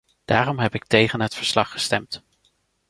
[0.25, 2.23] Daarom heb ik tegen het verslag gestemd.